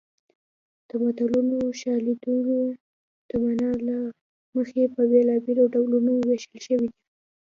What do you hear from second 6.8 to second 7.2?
دي